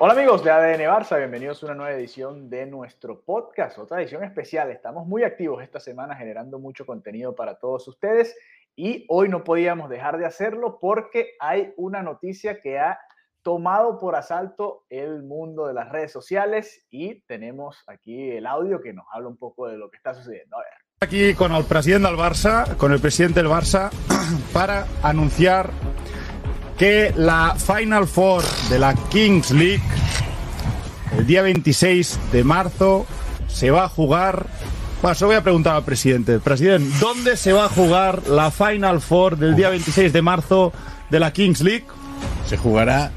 [0.00, 4.24] Hola amigos de ADN Barça, bienvenidos a una nueva edición de nuestro podcast, otra edición
[4.24, 4.72] especial.
[4.72, 8.34] Estamos muy activos esta semana generando mucho contenido para todos ustedes
[8.74, 12.98] y hoy no podíamos dejar de hacerlo porque hay una noticia que ha
[13.44, 18.92] tomado por asalto el mundo de las redes sociales y tenemos aquí el audio que
[18.92, 20.56] nos habla un poco de lo que está sucediendo.
[20.56, 20.72] A ver.
[21.02, 23.90] Aquí con el presidente del Barça, con el presidente del Barça,
[24.52, 25.70] para anunciar
[26.78, 29.82] que la Final Four de la Kings League,
[31.16, 33.06] el día 26 de marzo,
[33.48, 34.46] se va a jugar.
[35.02, 36.38] Bueno, se lo voy a preguntar al presidente.
[36.38, 40.72] Presidente, ¿dónde se va a jugar la Final Four del día 26 de marzo
[41.10, 41.86] de la Kings League?
[42.46, 43.12] Se jugará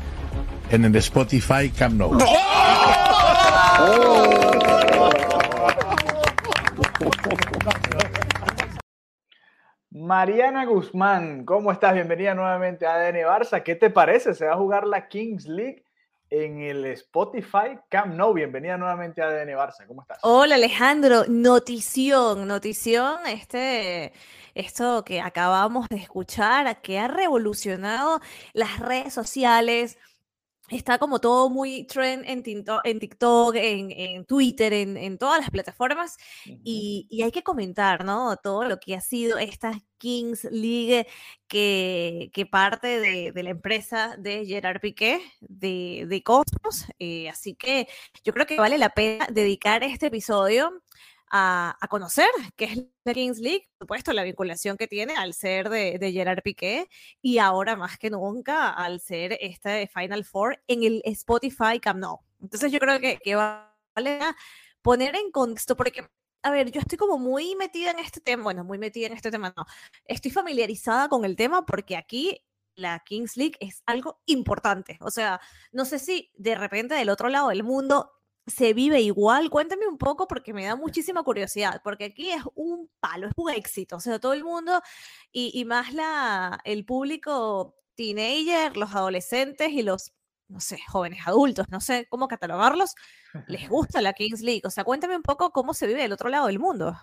[0.69, 2.17] en el Spotify Camp Nou.
[10.07, 11.93] Mariana Guzmán, ¿cómo estás?
[11.93, 13.61] Bienvenida nuevamente a ADN Barça.
[13.61, 14.33] ¿Qué te parece?
[14.33, 15.83] Se va a jugar la Kings League
[16.29, 18.33] en el Spotify Camp Nou.
[18.33, 19.85] Bienvenida nuevamente a ADN Barça.
[19.85, 20.19] ¿Cómo estás?
[20.21, 24.13] Hola Alejandro, notición, notición, este,
[24.55, 28.21] esto que acabamos de escuchar, que ha revolucionado
[28.53, 29.97] las redes sociales.
[30.69, 35.39] Está como todo muy trend en TikTok, en, TikTok, en, en Twitter, en, en, todas
[35.39, 36.17] las plataformas.
[36.45, 38.35] y, y, hay que comentar, ¿no?
[38.37, 41.07] Todo lo que ha sido esta Kings League
[41.47, 46.85] que, que parte de, de, la empresa de Gerard Piqué, de, de Cosmos.
[46.99, 47.87] Eh, así que
[48.23, 50.81] yo creo que vale la pena dedicar este episodio
[51.29, 55.69] a, conocer qué es la Kings League, por supuesto, la vinculación que tiene al ser
[55.69, 56.87] de, de, Gerard Piqué
[57.21, 62.19] y ahora más que nunca al ser este Final Four en el Spotify Camp Nou.
[62.41, 64.19] Entonces yo creo que, que vale
[64.81, 66.07] poner en contexto, porque,
[66.43, 69.31] a ver, yo estoy como muy metida en este tema, bueno, muy metida en este
[69.31, 69.65] tema, no,
[70.05, 72.41] estoy familiarizada con el tema porque aquí
[72.75, 74.97] la Kings League es algo importante.
[75.01, 78.16] O sea, no sé si de repente del otro lado del mundo
[78.47, 79.49] se vive igual?
[79.49, 83.51] Cuéntame un poco porque me da muchísima curiosidad, porque aquí es un palo, es un
[83.51, 84.81] éxito, o sea, todo el mundo
[85.31, 90.13] y, y más la, el público teenager, los adolescentes y los,
[90.47, 92.95] no sé, jóvenes adultos, no sé cómo catalogarlos,
[93.47, 96.29] les gusta la Kings League, o sea, cuéntame un poco cómo se vive del otro
[96.29, 96.95] lado del mundo.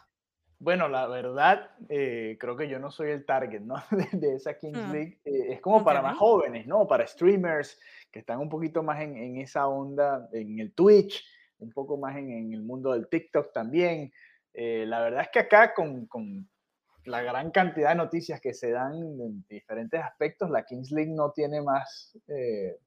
[0.61, 3.75] Bueno, la verdad, eh, creo que yo no soy el target, ¿no?
[3.91, 4.93] De, de esa Kings mm.
[4.93, 5.21] League.
[5.25, 5.85] Eh, es como okay.
[5.85, 6.87] para más jóvenes, ¿no?
[6.87, 7.79] Para streamers
[8.11, 11.23] que están un poquito más en, en esa onda, en el Twitch,
[11.59, 14.13] un poco más en, en el mundo del TikTok también.
[14.53, 16.49] Eh, la verdad es que acá con, con,
[17.05, 21.33] la gran cantidad de noticias que se dan en diferentes aspectos, la Kings League no
[21.33, 22.79] tiene más eh,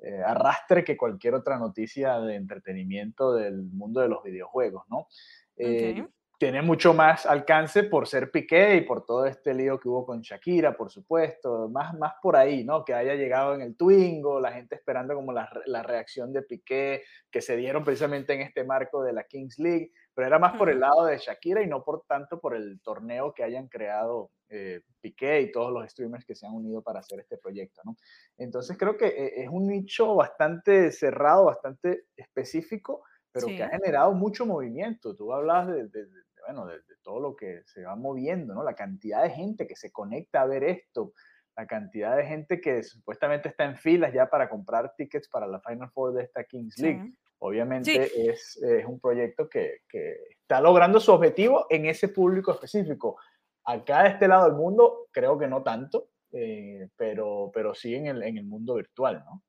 [0.00, 5.06] eh, arrastre que cualquier otra noticia de entretenimiento del mundo de los videojuegos, ¿no?
[5.54, 6.06] Okay
[6.38, 10.20] tiene mucho más alcance por ser Piqué y por todo este lío que hubo con
[10.20, 12.84] Shakira, por supuesto, más, más por ahí, ¿no?
[12.84, 17.04] Que haya llegado en el Twingo, la gente esperando como la, la, reacción de Piqué,
[17.30, 20.68] que se dieron precisamente en este marco de la Kings League, pero era más por
[20.68, 24.82] el lado de Shakira y no por tanto por el torneo que hayan creado eh,
[25.00, 27.96] Piqué y todos los streamers que se han unido para hacer este proyecto, ¿no?
[28.36, 33.02] Entonces creo que eh, es un nicho bastante cerrado, bastante específico,
[33.36, 33.56] pero sí.
[33.56, 35.14] que ha generado mucho movimiento.
[35.14, 38.64] Tú hablas de, de, de bueno, de, de, todo lo que se va moviendo, ¿no?
[38.64, 41.12] La cantidad de gente que se conecta a ver esto,
[41.54, 45.60] la cantidad de gente que supuestamente está en filas ya para comprar tickets para la
[45.60, 47.02] Final Four de esta Kings League.
[47.04, 47.18] Sí.
[47.38, 48.28] Obviamente sí.
[48.28, 53.18] es, es, un proyecto que, que, está logrando su objetivo en ese público específico.
[53.64, 58.06] Acá de este lado del mundo, creo que no tanto, eh, pero, pero sí en
[58.06, 59.42] el, en el mundo virtual, ¿no?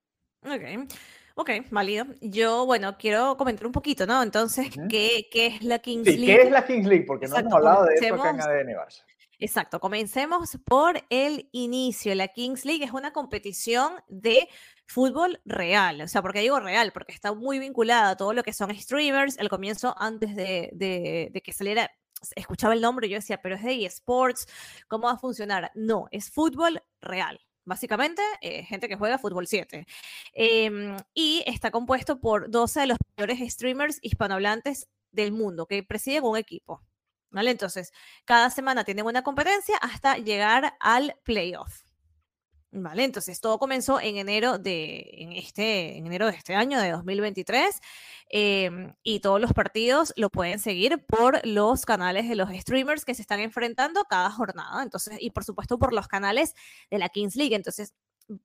[0.53, 0.91] Ok.
[1.39, 2.07] Ok, válido.
[2.19, 4.23] Yo, bueno, quiero comentar un poquito, ¿no?
[4.23, 4.87] Entonces, uh -huh.
[4.89, 6.35] ¿qué, ¿qué, es la Kings sí, League?
[6.35, 7.05] ¿Qué es la Kings League?
[7.05, 9.03] Porque Exacto, no hemos hablado de eso acá en ADN Barça.
[9.37, 12.15] Exacto, comencemos por el inicio.
[12.15, 14.49] La Kings League es una competición de
[14.87, 18.51] fútbol real, o sea, porque digo real, porque está muy vinculada a todo lo que
[18.51, 19.37] son streamers.
[19.37, 21.91] El comienzo, antes de, de, de que saliera,
[22.35, 24.47] escuchaba el nombre y yo decía, pero es de eSports,
[24.87, 25.69] ¿cómo va a funcionar?
[25.75, 27.39] No, es fútbol real.
[27.67, 29.85] Básicamente eh, gente que juega fútbol 7.
[30.33, 36.23] Em, y está compuesto por 12 de los mayores streamers hispanohablantes del mundo que presiden
[36.23, 36.81] un equipo.
[37.29, 37.51] ¿Vale?
[37.51, 37.91] Entonces,
[38.25, 41.86] cada semana tienen una competencia hasta llegar al playoff.
[42.71, 46.91] Vale, entonces todo comenzó en enero de, en este, en enero de este año, de
[46.91, 47.79] 2023,
[48.29, 53.15] em, y todos los partidos lo pueden seguir por los canales de los streamers que
[53.15, 56.55] se están enfrentando cada jornada, entonces, y por supuesto por los canales
[56.91, 57.55] de la Kings League.
[57.55, 57.93] Entonces,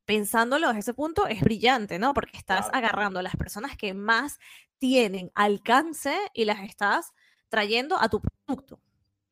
[0.04, 2.14] pensándolo desde ese punto, es brillante, ¿no?
[2.14, 4.38] Porque estás agarrando a las personas que más
[4.78, 7.12] tienen alcance y las estás
[7.48, 8.80] trayendo a tu producto.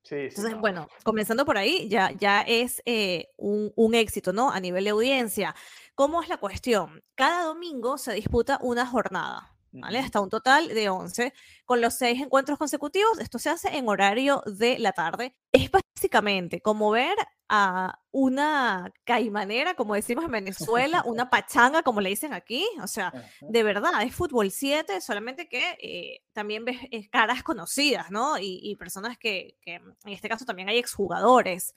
[0.08, 4.50] Entonces, bueno, comenzando por ahí, ya, ya es eh, un, un, éxito, ¿no?
[4.50, 5.55] A nivel de audiencia.
[5.94, 7.02] ¿Cómo es la cuestión?
[7.14, 9.55] Cada domingo se disputa una jornada.
[9.72, 9.99] ¿Vale?
[9.99, 11.32] Hasta un total de 11.
[11.64, 15.37] Con los seis encuentros consecutivos, esto se hace en horario de la tarde.
[15.52, 17.17] Es básicamente como ver
[17.49, 22.64] a una caimanera, como decimos en Venezuela, una pachanga, como le dicen aquí.
[22.82, 28.11] O sea, de verdad, es fútbol 7, solamente que eh, también ves eh, caras conocidas,
[28.11, 28.37] ¿no?
[28.38, 31.75] Y, personas que, que, en este caso también hay exjugadores.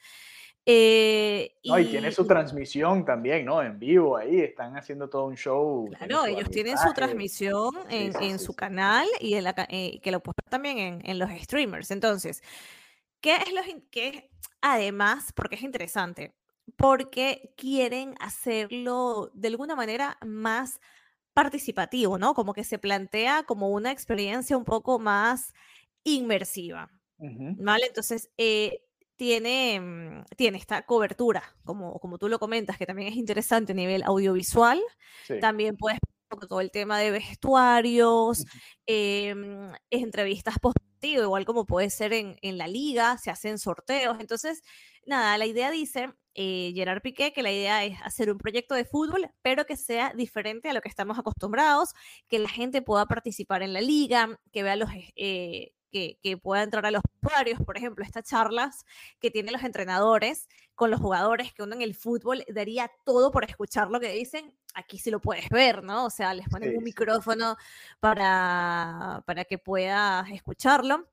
[0.65, 3.61] Eh, y, tiene su transmisión también, ¿no?
[3.61, 5.89] En vivo ahí, están haciendo todo un show.
[5.97, 11.19] Claro, ellos tienen su transmisión en, su canal y eh, que lo ponen también en,
[11.19, 11.91] los streamers.
[11.91, 12.41] Entonces,
[13.19, 13.61] ¿qué es lo
[13.91, 14.29] que
[14.61, 16.33] además, porque es interesante,
[16.77, 20.79] porque quieren hacerlo de alguna manera más
[21.33, 22.33] participativo, ¿no?
[22.33, 25.53] Como que se plantea como una experiencia un poco más
[26.03, 26.89] inmersiva.
[27.17, 27.85] ¿Vale?
[27.87, 28.83] Entonces, eh,
[29.15, 33.75] tiene, mm, tiene esta cobertura, como, como tú lo comentas, que también es interesante a
[33.75, 34.81] nivel audiovisual.
[35.39, 35.99] También puedes
[36.49, 38.43] todo el tema de vestuarios,
[38.87, 40.77] em, entrevistas post
[41.11, 44.17] igual como puede ser en, en, la liga, se hacen sorteos.
[44.19, 44.61] Entonces,
[45.05, 48.85] nada, la idea dice, eh, Gerard Piqué, que la idea es hacer un proyecto de
[48.85, 51.93] fútbol, pero que sea diferente a lo que estamos acostumbrados,
[52.27, 54.89] que la gente pueda participar en la liga, que vea los...
[55.15, 58.85] Eh, que, pueda entrar a los usuarios, por ejemplo, estas charlas
[59.19, 63.45] que tienen los entrenadores con los jugadores, que uno en el fútbol daría todo por
[63.45, 66.05] escuchar lo que dicen, aquí sí lo puedes ver, ¿no?
[66.05, 67.55] O sea, les ponen un micrófono
[67.99, 71.07] para, para que puedas escucharlo.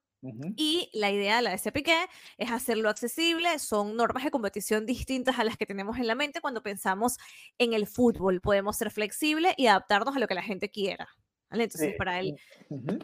[0.57, 1.89] Y la idea de la SPK
[2.37, 3.59] es hacerlo accesible.
[3.59, 7.17] Son normas de competición distintas a las que tenemos en la mente cuando pensamos
[7.57, 8.43] en el fútbol.
[8.43, 11.09] Podemos ser flexibles y adaptarnos a lo que la gente quiera.
[11.53, 12.37] Entonces, para él.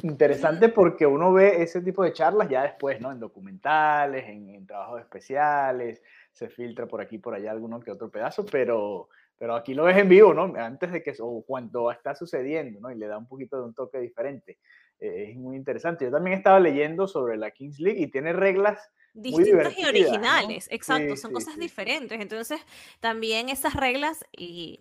[0.02, 3.10] Interesante porque uno ve ese tipo de charlas ya después, ¿no?
[3.10, 6.02] En documentales, en, trabajos especiales,
[6.32, 9.96] se filtra por aquí por allá alguno que otro pedazo, pero, pero aquí lo ves
[9.96, 10.52] en vivo, ¿no?
[10.56, 12.90] Antes de que, o cuando está sucediendo, ¿no?
[12.90, 14.58] Y le da un poquito de un toque diferente.
[15.00, 16.04] Eh, es muy interesante.
[16.04, 21.16] Yo también estaba leyendo sobre la Kings League y tiene reglas distintas y originales, exacto,
[21.16, 22.20] son cosas diferentes.
[22.20, 22.60] Entonces,
[23.00, 24.81] también esas reglas y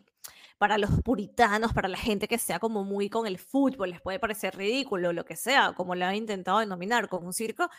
[0.58, 4.20] para los puritanos, para la gente que sea como muy con el fútbol, les puede
[4.20, 7.70] parecer ridículo, lo que sea, como lo han intentado denominar como un circo,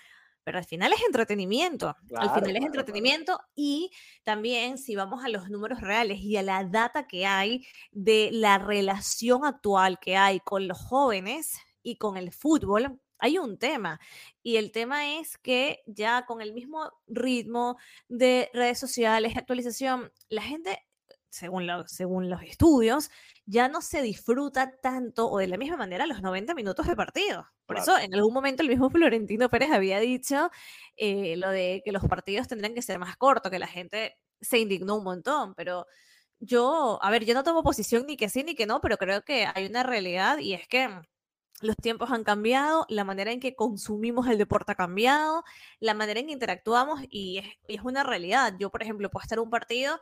[0.46, 1.96] pero al final es entretenimiento.
[2.14, 3.90] al final es entretenimiento y
[4.22, 8.58] también si vamos a los números reales y a la data que hay de la
[8.58, 13.98] relación actual que hay con los jóvenes y con el fútbol, hay un tema
[14.40, 17.76] y el tema es que ya con el mismo ritmo
[18.08, 20.85] de redes sociales, actualización, la gente
[21.36, 23.10] según, según los estudios,
[23.44, 27.46] ya no se disfruta tanto o de la misma manera los 90 minutos de partido.
[27.66, 30.50] Por eso en algún momento el mismo Florentino Pérez había dicho
[30.96, 34.58] eh, lo de que los partidos tendrían que ser más cortos, que la gente se
[34.58, 35.86] indignó un montón, pero
[36.40, 39.22] yo, a ver, yo no tomo posición ni que sí ni que no, pero creo
[39.22, 40.88] que hay una realidad y es que
[41.62, 45.44] los tiempos han cambiado, la manera en que consumimos el deporte ha cambiado,
[45.80, 48.54] la manera en que interactuamos y es, y es una realidad.
[48.58, 49.98] Yo, por ejemplo, puedo estar un partido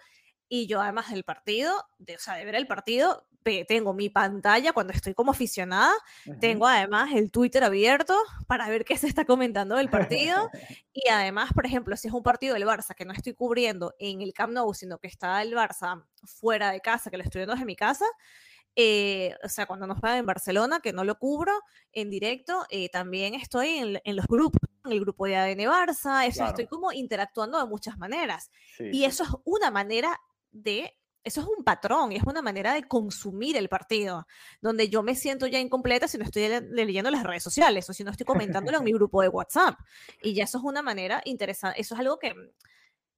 [0.48, 3.26] y yo además del partido, de, o sea, de ver el partido,
[3.68, 5.92] tengo mi pantalla cuando estoy como aficionada,
[6.40, 10.50] tengo además el Twitter abierto para ver qué se está comentando del partido.
[10.94, 14.22] y además, por ejemplo, si es un partido del Barça que no estoy cubriendo en
[14.22, 17.54] el Camp Nou, sino que está el Barça fuera de casa, que lo estoy viendo
[17.54, 18.06] desde mi casa,
[18.76, 21.52] eh, o sea, cuando nos pagan en Barcelona, que no lo cubro
[21.92, 26.44] en directo, eh, también estoy en, los grupos, en el grupo de ADN Barça, eso
[26.44, 28.50] estoy como interactuando de muchas maneras.
[28.80, 30.18] y eso es una manera
[30.54, 34.26] de eso es un patrón y es una manera de consumir el partido,
[34.60, 38.04] donde yo me siento ya incompleta si no estoy leyendo las redes sociales o si
[38.04, 39.78] no estoy comentándolo en mi grupo de WhatsApp.
[40.22, 42.34] Y ya eso es una manera interesante, eso es algo que,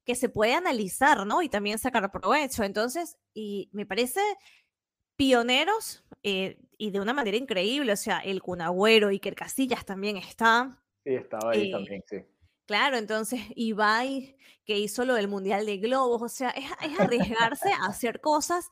[0.04, 1.42] que se puede analizar, ¿no?
[1.42, 2.62] Y también sacar provecho.
[2.62, 4.20] Entonces, y me parece
[5.16, 10.80] pioneros eh, y de una manera increíble, o sea, el Cunagüero, Iker Casillas también está.
[11.02, 12.18] Sí, estaba ahí eh, también, sí
[12.66, 17.72] Claro, entonces Ibai, que hizo lo del Mundial de Globos, o sea, es, es arriesgarse
[17.72, 18.68] a hacer cosas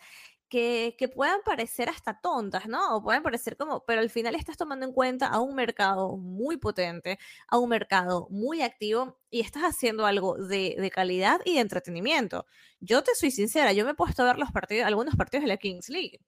[0.49, 2.97] que, que, puedan parecer hasta tontas, ¿no?
[2.97, 6.59] O pueden parecer como, pero al final estás tomando en cuenta a un mercado muy
[6.59, 11.61] potente, a un mercado muy activo y estás haciendo algo de, de calidad y de
[11.61, 12.47] entretenimiento.
[12.81, 15.49] Yo te soy sincera, yo me he puesto a ver los partidos, algunos partidos de
[15.49, 16.21] la Kings League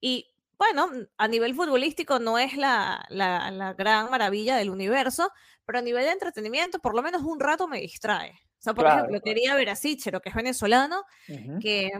[0.00, 0.26] y
[0.58, 5.30] bueno, a nivel futbolístico no es la, la, la, gran maravilla del universo,
[5.64, 8.32] pero a nivel de entretenimiento, por lo menos un rato me distrae.
[8.32, 9.24] O sea, por claro, ejemplo, claro.
[9.24, 11.62] quería ver a Sichero, que es venezolano, uh -huh.
[11.62, 11.90] que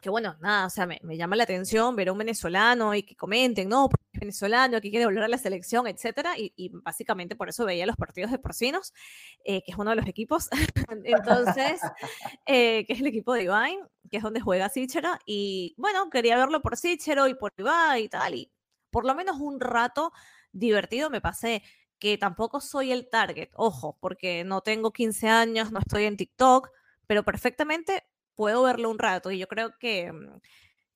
[0.00, 3.02] que bueno, nada, o sea, me, me, llama la atención ver a un venezolano y
[3.02, 3.88] que comenten, no,
[4.26, 7.96] venezolano, que quiere volver a la selección, etcétera, y, y básicamente por eso veía los
[7.96, 8.92] partidos de Porcinos,
[9.44, 10.48] eh, que es uno de los equipos,
[11.04, 11.80] entonces,
[12.46, 13.78] eh, que es el equipo de Ibai,
[14.10, 18.08] que es donde juega Sichero, y bueno, quería verlo por Sichero y por Ibai y
[18.08, 18.52] tal, y
[18.90, 20.12] por lo menos un rato
[20.52, 21.62] divertido me pasé,
[21.98, 26.70] que tampoco soy el target, ojo, porque no tengo 15 años, no estoy en TikTok,
[27.06, 28.04] pero perfectamente
[28.34, 30.40] puedo verlo un rato y yo creo que, mm,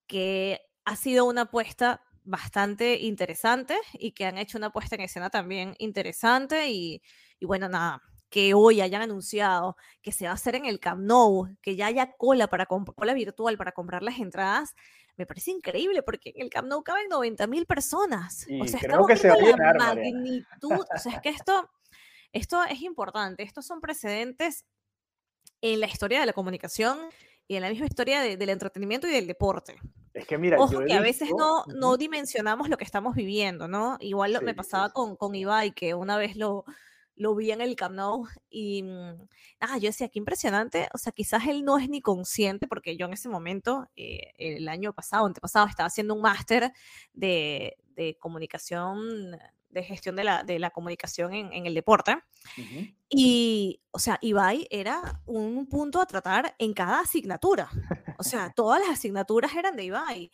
[0.07, 5.31] que ha sido una apuesta bastante interesante y que han hecho una puesta en escena
[5.31, 7.03] también interesante y,
[7.39, 11.03] y, bueno, nada, que hoy hayan anunciado que se va a hacer en el Camp
[11.03, 14.75] Nou, que ya haya cola, para cola virtual para comprar las entradas,
[15.17, 18.47] me parece increíble porque en el Camp Nou caben 90 mil personas.
[18.49, 21.29] Y o sea, creo que se va a llenar, la magnitud, o sea, es que
[21.31, 21.69] esto,
[22.33, 24.65] esto es importante, estos son precedentes
[25.61, 26.99] en la historia de la comunicación
[27.51, 29.75] y en la misma historia de, del entretenimiento y del deporte.
[30.15, 33.97] Es que mira, Ojo que a veces no, no dimensionamos lo que estamos viviendo, ¿no?
[33.99, 36.65] Igual sí, me pasaba sí, con, con Ibai, que una vez lo,
[37.17, 38.85] lo vi en el Camp Nou y
[39.59, 43.07] ah, yo decía, qué impresionante, o sea, quizás él no es ni consciente, porque yo
[43.07, 46.71] en ese momento, eh, el año pasado, antepasado, estaba haciendo un máster
[47.15, 49.37] de, de comunicación
[49.71, 52.13] de gestión de la, de la comunicación en, en el deporte.
[52.57, 52.95] Uh -huh.
[53.09, 57.71] Y, o sea, Ibai era un punto a tratar en cada asignatura.
[58.19, 60.31] O sea, todas las asignaturas eran de Ibai.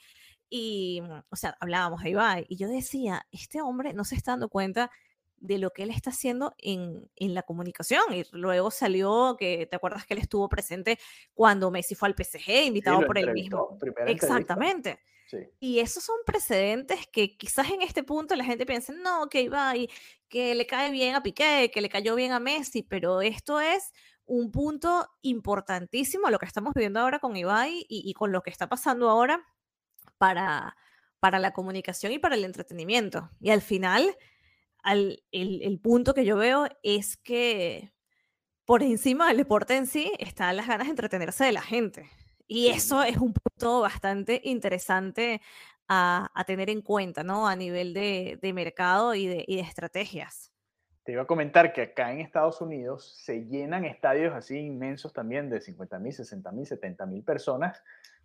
[0.49, 2.47] Y, o sea, hablábamos de Ibai.
[2.49, 4.90] Y yo decía, este hombre no se está dando cuenta
[5.38, 8.02] de lo que él está haciendo en, en, la comunicación.
[8.12, 10.99] Y luego salió que, ¿te acuerdas que él estuvo presente
[11.35, 13.78] cuando Messi fue al PSG, invitado sí, por él mismo?
[14.07, 14.90] Exactamente.
[14.90, 15.15] Entrevista.
[15.61, 19.88] Y esos son precedentes que quizás en este punto la gente piensa, no, que Ibai,
[20.28, 23.92] que le cae bien a Piqué, que le cayó bien a Messi, pero esto es
[24.25, 28.50] un punto importantísimo, lo que estamos viviendo ahora con Ibai y, y con lo que
[28.50, 29.45] está pasando ahora
[30.18, 30.76] para,
[31.21, 33.30] para la comunicación y para el entretenimiento.
[33.40, 34.16] Y al final,
[34.83, 37.92] al, el, el punto que yo veo es que
[38.64, 42.11] por encima del deporte en sí están las ganas de entretenerse de la gente.
[42.47, 45.41] Y eso es un punto bastante interesante
[45.88, 47.49] a, a tener en cuenta, ¿no?
[47.49, 50.53] A nivel de, de mercado y de, y de, estrategias.
[51.05, 55.49] Te iba a comentar que acá en Estados Unidos se llenan estadios así inmensos también
[55.49, 57.83] de 50 mil, 60 mil, 70 mil personas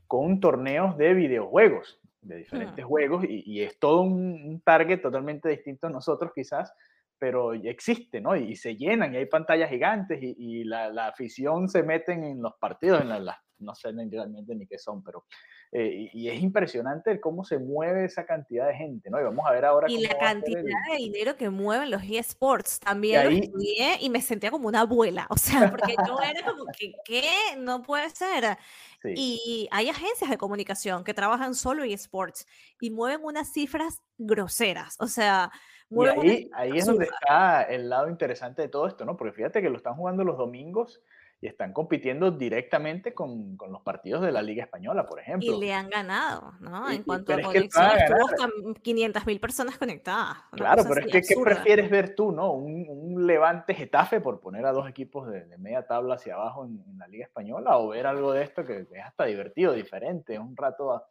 [0.08, 2.88] con torneos de videojuegos, de diferentes hmm.
[2.88, 6.74] juegos, y, y, es todo un, un target totalmente distinto a nosotros quizás,
[7.18, 8.36] pero existe, ¿no?
[8.36, 12.42] Y, se llenan, y hay pantallas gigantes, y, y la, la, afición se meten en
[12.42, 15.26] los partidos, en las la, no sé realmente ni qué son, pero
[15.74, 19.22] eh, y, y, es impresionante cómo se mueve esa cantidad de gente, ¿no?
[19.22, 19.90] Y vamos a ver ahora.
[19.90, 20.66] Y la cantidad el...
[20.66, 23.38] de dinero que mueven los eSports también y ahí...
[23.38, 26.94] lo estudié y me sentía como una abuela, o sea, porque yo era como que,
[27.06, 27.32] ¿qué?
[27.58, 28.58] No puede ser.
[29.02, 29.14] Sí.
[29.18, 32.46] Y hay agencias de comunicación que trabajan solo eSports
[32.80, 35.52] y mueven unas cifras groseras, o sea.
[35.90, 39.18] Y ahí, ahí es donde está el lado interesante de todo esto, ¿no?
[39.18, 41.02] Porque fíjate que lo están jugando los domingos
[41.42, 45.52] y están compitiendo directamente con, con, los partidos de la Liga Española, por ejemplo.
[45.52, 46.88] Y le han ganado, ¿no?
[46.92, 50.38] En cuanto a conexión, estuvo 500 mil personas conectadas.
[50.52, 52.52] Claro, pero es que ¿qué prefieres ver tú, no?
[52.52, 56.64] Un, un Levante Getafe, por poner a dos equipos de, de media tabla hacia abajo
[56.64, 60.36] en, en, la Liga Española, o ver algo de esto que, es hasta divertido, diferente,
[60.36, 61.06] es un rato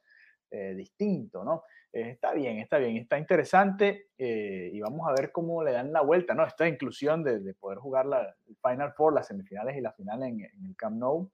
[0.50, 1.64] eh, distinto, ¿no?
[1.92, 5.92] Eh, está bien, está bien, está interesante eh, y vamos a ver cómo le dan
[5.92, 6.44] la vuelta, ¿no?
[6.44, 10.22] Esta inclusión de, de poder jugar la el Final Four, las semifinales y la final
[10.22, 11.30] en, en el Camp Nou,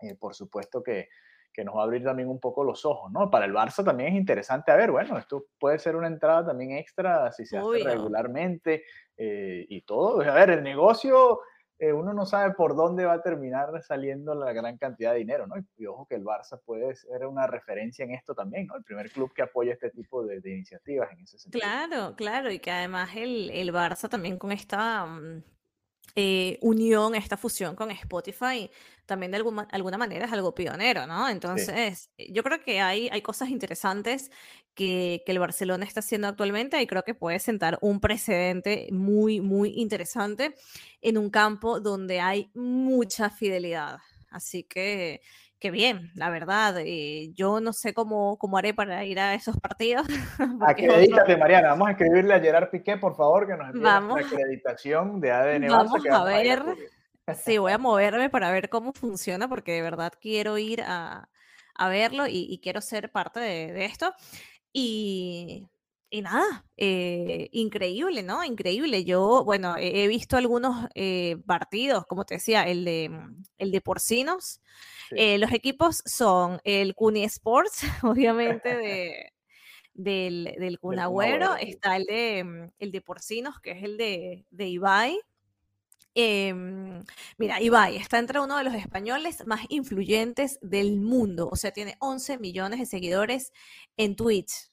[0.00, 1.08] eh, por supuesto que,
[1.52, 3.30] que, nos va a abrir también un poco los ojos, ¿no?
[3.30, 6.72] Para el Barça también es interesante, a ver, bueno, esto puede ser una entrada también
[6.72, 8.84] extra si se Uy, hace regularmente
[9.16, 10.20] eh, y todo.
[10.22, 11.40] A ver, el negocio
[11.80, 15.46] eh, uno no sabe por dónde va a terminar saliendo la gran cantidad de dinero,
[15.46, 15.54] ¿no?
[15.78, 18.76] Y, ojo que el Barça puede ser una referencia en esto también, ¿no?
[18.76, 21.62] El primer club que apoya este tipo de, iniciativas en ese sentido.
[21.62, 25.04] Claro, claro, y que además el, el Barça también con esta...
[25.04, 25.42] Um
[26.16, 28.70] eh, unión, esta fusión con Spotify,
[29.06, 31.28] también de alguna, alguna manera es algo pionero, ¿no?
[31.28, 34.30] Entonces, eh, yo creo que hay, hay cosas interesantes
[34.74, 39.40] que, que, el Barcelona está haciendo actualmente y creo que puede sentar un precedente muy,
[39.40, 40.54] muy interesante
[41.00, 43.98] en un campo donde hay mucha fidelidad.
[44.30, 45.20] Así que
[45.60, 46.74] Qué bien, la verdad.
[46.78, 50.06] Eh, yo no sé cómo, cómo haré para ir a esos partidos.
[50.66, 51.68] Acredítate, Mariana.
[51.68, 55.68] Vamos a escribirle a Gerard Piqué, por favor, que nos envíe la acreditación de ADN
[55.68, 56.62] Vamos a ver.
[57.34, 61.28] sí, voy a moverme para ver cómo funciona, porque de verdad quiero ir a,
[61.74, 64.14] a verlo y, quiero ser parte de, de esto.
[64.72, 65.68] Y,
[66.10, 68.44] y nada, eh, increíble, ¿no?
[68.44, 69.04] Increíble.
[69.04, 73.10] Yo, bueno, he, visto algunos eh, partidos, como te decía, el de,
[73.58, 74.60] el de porcinos.
[75.12, 79.32] Eh, los equipos son el Cuni Sports, obviamente, de,
[79.94, 81.54] del, del Cunagüero.
[81.56, 85.20] Está el de, mm, el de porcinos, que es el de, de Ibai.
[86.14, 87.04] Em,
[87.38, 91.48] mira, Ibai está entre uno de los españoles más influyentes del mundo.
[91.52, 93.52] O sea, tiene 11 millones de seguidores
[93.96, 94.69] en Twitch.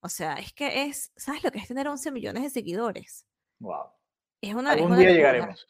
[0.00, 3.26] O sea, es que es, ¿sabes lo que es tener 11 millones de seguidores?
[3.58, 3.86] Wow.
[4.40, 5.66] Es una, Algún día llegaremos.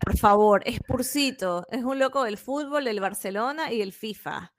[0.00, 4.52] Por favor, es Purcito, es un loco del fútbol, del Barcelona y del FIFA.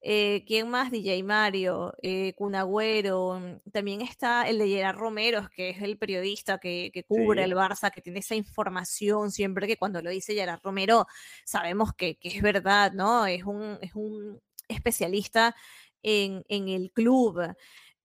[0.00, 0.92] Eh, ¿Quién más?
[0.92, 7.04] DJ Mario, eh, Cunagüero, también está el de Gerard Romero, que es el periodista que,
[7.08, 11.06] cubre el Barça, que tiene esa información siempre que cuando lo dice Gerard Romero
[11.44, 13.26] sabemos que, es verdad, ¿no?
[13.26, 15.56] Es un, es un especialista
[16.02, 17.40] en, en el club.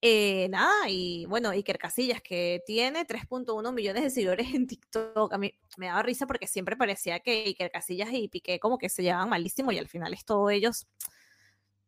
[0.05, 5.31] Eh, nada, y bueno, Iker Casillas, que tiene 3.1 millones de seguidores en TikTok.
[5.31, 8.89] A mí me daba risa porque siempre parecía que Iker Casillas y Piqué como que
[8.89, 10.87] se llevaban malísimo y al final es todo ellos,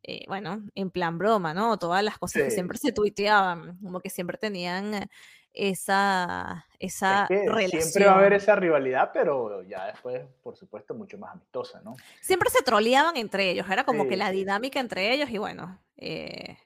[0.02, 1.78] eh, bueno, en plan broma, ¿no?
[1.78, 5.10] Todas las cosas que siempre se tuiteaban, como que siempre tenían
[5.52, 7.82] esa, esa relación.
[7.82, 11.94] Siempre va a haber esa rivalidad, pero ya después, por supuesto, mucho más amistosa, ¿no?
[12.22, 15.78] Siempre se troleaban entre ellos, era como que la dinámica entre ellos y bueno.
[15.98, 16.56] Eh,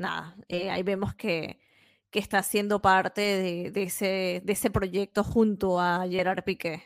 [0.00, 1.60] nada, eh, ahí vemos que,
[2.10, 6.82] que, está siendo parte de, de, ese, de ese proyecto junto a Gerard Piqué.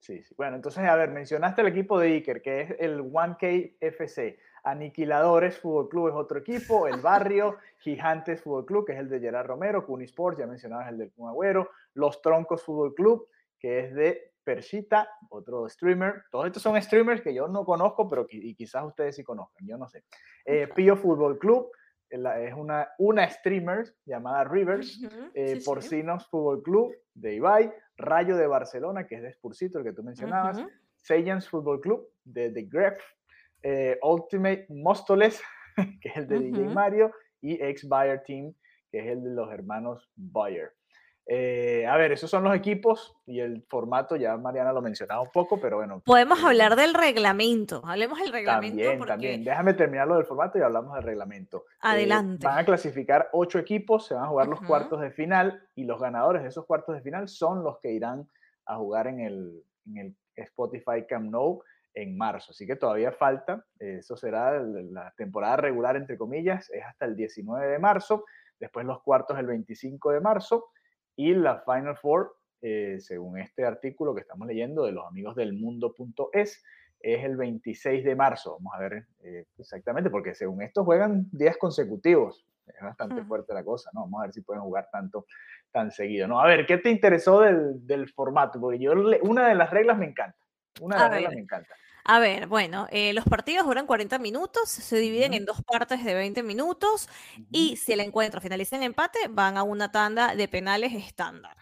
[0.00, 3.76] Sí, sí, bueno, entonces, a ver, mencionaste el equipo de Iker, que es el 1K
[3.80, 4.38] FC.
[4.62, 9.20] Aniquiladores Fútbol Club es otro equipo, El Barrio, Gigantes Fútbol Club, que es el de
[9.20, 13.28] Gerard Romero, Cunisport, ya mencionabas el del Agüero, Los Troncos Fútbol Club,
[13.60, 16.24] que es de Persita, otro streamer.
[16.30, 19.76] Todos estos son streamers que yo no conozco, pero y quizás ustedes sí conozcan, yo
[19.76, 20.04] no sé.
[20.44, 21.70] Eh, Pío Fútbol Club,
[22.10, 25.00] es una, una streamer llamada Rivers,
[25.34, 29.92] eh, Porcinos Fútbol Club de Ibai, Rayo de Barcelona, que es de Spursito, el que
[29.92, 32.98] tú mencionabas, uh Fútbol Club de The Gref,
[33.62, 35.40] eh, Ultimate Mostoles,
[36.00, 38.52] que es el de DJ Mario, y Ex Bayer Team,
[38.90, 40.72] que es el de los hermanos Bayer.
[41.28, 45.30] Eh, a ver, esos son los equipos y el formato, ya Mariana lo mencionaba un
[45.32, 46.00] poco, pero bueno.
[46.06, 48.76] Podemos eh, hablar del reglamento, hablemos del reglamento.
[48.76, 49.44] También, también.
[49.44, 51.64] Déjame terminar lo del formato y hablamos del reglamento.
[51.68, 52.46] Eh, Adelante.
[52.46, 56.00] van a clasificar ocho equipos, se van a jugar los cuartos de final y los
[56.00, 58.28] ganadores de esos cuartos de final son los que irán
[58.64, 61.60] a jugar en el, en el Spotify Camp Nou
[61.92, 62.52] en marzo.
[62.52, 67.66] Así que todavía falta, eso será la temporada regular, entre comillas, es hasta el 19
[67.66, 68.24] de marzo,
[68.60, 70.66] después los cuartos el 25 de marzo
[71.16, 75.54] y la Final Four, eh, según este artículo que estamos leyendo de los amigos del
[75.54, 76.62] mundo.es,
[77.00, 78.58] es el 26 de marzo.
[78.58, 82.46] Vamos a ver eh, exactamente, porque según esto juegan días consecutivos.
[82.66, 84.00] Es bastante fuerte la cosa, ¿no?
[84.02, 85.26] Vamos a ver si pueden jugar tanto,
[85.70, 86.40] tan seguido, ¿no?
[86.40, 88.60] A ver, ¿qué te interesó del, del formato?
[88.60, 90.38] Porque yo, una de las reglas me encanta.
[90.80, 91.74] Una de las reglas me encanta.
[92.08, 96.14] A ver, bueno, eh, los partidos duran 40 minutos, se dividen en dos partes de
[96.14, 97.08] 20 minutos
[97.50, 101.56] y si el encuentro finaliza en empate, van a una tanda de penales estándar.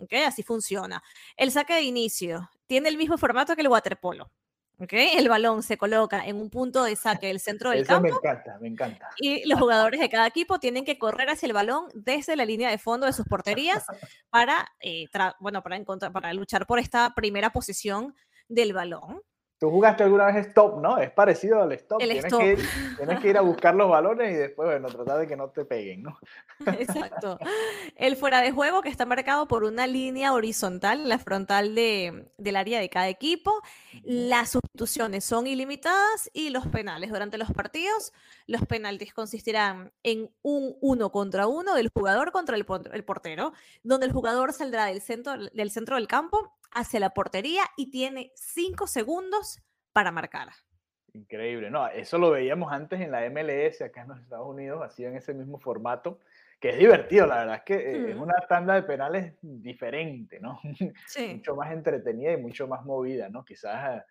[0.00, 0.12] ¿Ok?
[0.24, 1.02] Así funciona.
[1.36, 4.30] El saque de inicio tiene el mismo formato que el waterpolo.
[4.78, 4.92] ¿Ok?
[4.92, 8.02] El balón se coloca en un punto de saque del centro del Eso campo.
[8.02, 9.08] me encanta, me encanta.
[9.16, 12.70] Y los jugadores de cada equipo tienen que correr hacia el balón desde la línea
[12.70, 13.84] de fondo de sus porterías
[14.30, 15.06] para, eh,
[15.40, 18.14] bueno, para, para luchar por esta primera posición
[18.48, 19.20] del balón.
[19.60, 20.96] Tú jugaste alguna vez stop, ¿no?
[20.96, 21.98] Es parecido al stop.
[21.98, 22.56] tienes, Que,
[22.96, 25.66] tienes que ir a buscar los balones y después, bueno, tratar de que no te
[25.66, 26.18] peguen, ¿no?
[26.78, 27.38] Exacto.
[27.96, 32.56] El fuera de juego que está marcado por una línea horizontal, la frontal de, del
[32.56, 33.52] área de cada equipo.
[34.02, 38.14] Las sustituciones son ilimitadas y los penales durante los partidos.
[38.46, 44.06] Los penaltis consistirán en un uno contra uno del jugador contra el, el portero, donde
[44.06, 48.86] el jugador saldrá del centro del, centro del campo hacia la portería y tiene cinco
[48.86, 49.60] segundos
[49.92, 50.48] para marcar.
[51.12, 55.04] Increíble, no, eso lo veíamos antes en la MLS acá en los Estados Unidos, así
[55.04, 56.20] en ese mismo formato,
[56.60, 60.60] que es divertido, la verdad es que eh, es una tanda de penales diferente, ¿no?
[61.06, 61.34] Sí.
[61.34, 63.44] mucho más entretenida y mucho más movida, ¿no?
[63.44, 64.04] Quizás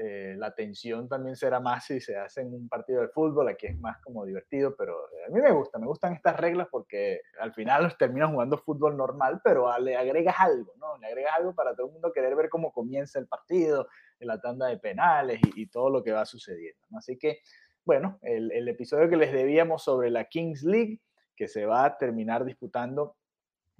[0.00, 3.66] eh, la tensión también será más si se hace en un partido de fútbol, aquí
[3.66, 7.20] es más como divertido, pero eh, a mí me gusta, me gustan estas reglas porque
[7.40, 10.96] al final los terminas jugando fútbol normal, pero le agregas algo, ¿no?
[10.98, 13.88] Le agregas algo para todo el mundo querer ver cómo comienza el partido,
[14.20, 16.98] la tanda de penales y, todo lo que va sucediendo, ¿no?
[16.98, 17.40] Así que,
[17.84, 21.00] bueno, el episodio que les debíamos sobre la Kings League,
[21.34, 23.16] que se va a terminar disputando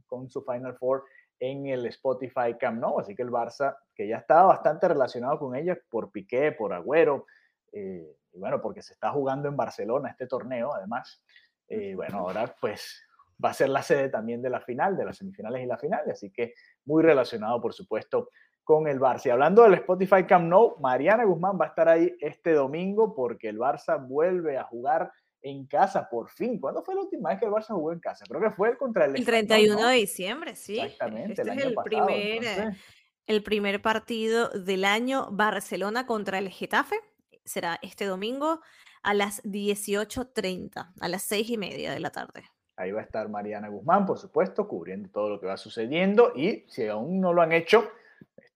[0.09, 1.05] con su Final Four
[1.41, 5.55] en el Spotify Camp Nou, así que el Barça, que ya estaba bastante relacionado con
[5.55, 7.27] ella por Piqué, por Agüero,
[7.73, 11.23] eh, y bueno, porque se está jugando en Barcelona este torneo, además,
[11.69, 13.03] eh, bueno, ahora pues
[13.43, 16.11] va a ser la sede también de la final, de las semifinales y la final,
[16.11, 18.31] así que muy relacionado, por supuesto,
[18.65, 19.27] con el Barça.
[19.27, 23.49] Y hablando del Spotify Camp Nou, Mariana Guzmán va a estar ahí este domingo porque
[23.49, 25.11] el Barça vuelve a jugar
[25.49, 26.59] en casa, por fin.
[26.61, 28.25] ¿Cuándo fue la última vez que el Barça jugó en casa?
[28.29, 30.79] Creo que fue contra el El 31 de diciembre, sí.
[30.79, 32.83] Exactamente, Este el es el pasado, primer, eh, entonces.
[33.27, 36.97] el primer partido del año Barcelona contra el Getafe.
[37.45, 38.61] Será este domingo
[39.03, 42.45] a las 18.30, a las seis y media de la tarde.
[42.77, 46.33] Ahí va a estar Mariana Guzmán, por supuesto, cubriendo todo lo que va sucediendo.
[46.37, 47.91] Y si aún no lo han hecho,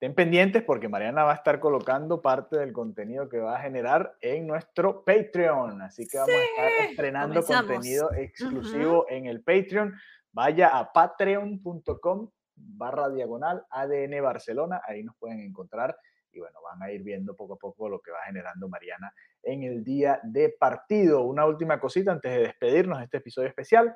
[0.03, 4.17] estén pendientes porque Mariana va a estar colocando parte del contenido que va a generar
[4.21, 5.81] en nuestro Patreon.
[5.81, 7.71] Así que vamos a estar estrenando comenzamos.
[7.71, 9.95] contenido exclusivo en el Patreon.
[10.33, 14.83] Vaya a patreon.com barra diagonal ADN Barcelona.
[14.85, 15.97] Ahí nos pueden encontrar
[16.33, 19.63] y bueno, van a ir viendo poco a poco lo que va generando Mariana en
[19.63, 21.23] el día de partido.
[21.23, 23.95] Una última cosita antes de despedirnos de este episodio especial.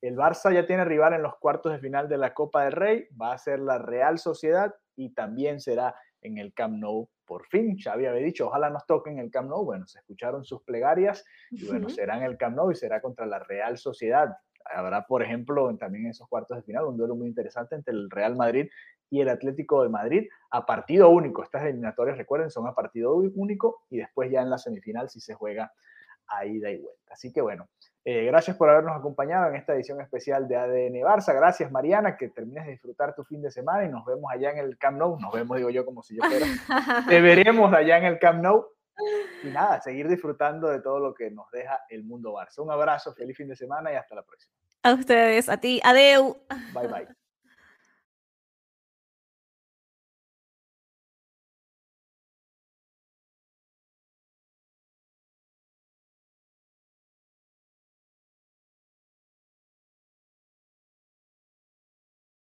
[0.00, 3.08] El Barça ya tiene rival en los cuartos de final de la Copa del Rey,
[3.20, 7.08] va a ser la Real Sociedad y también será en el Camp Nou.
[7.24, 9.64] Por fin, Xavi había dicho, ojalá nos toque en el Camp Nou.
[9.64, 13.26] Bueno, se escucharon sus plegarias y bueno, será en el Camp Nou y será contra
[13.26, 14.36] la Real Sociedad.
[14.64, 18.10] Habrá, por ejemplo, también en esos cuartos de final un duelo muy interesante entre el
[18.10, 18.68] Real Madrid
[19.08, 21.42] y el Atlético de Madrid a partido único.
[21.42, 25.34] Estas eliminatorias, recuerden, son a partido único y después ya en la semifinal si se
[25.34, 25.72] juega
[26.28, 27.12] a ida y vuelta.
[27.12, 27.68] Así que bueno,
[28.04, 31.34] eh, gracias por habernos acompañado en esta edición especial de ADN Barça.
[31.34, 34.58] Gracias, Mariana, que termines de disfrutar tu fin de semana y nos vemos allá en
[34.58, 35.18] el Camp Nou.
[35.20, 36.46] Nos vemos, digo yo, como si yo fuera.
[37.08, 38.66] Te veremos allá en el Camp Nou.
[39.44, 42.60] Y nada, seguir disfrutando de todo lo que nos deja el mundo Barça.
[42.60, 44.54] Un abrazo, feliz fin de semana y hasta la próxima.
[44.82, 46.38] A ustedes, a ti, adeu.
[46.72, 47.17] Bye bye.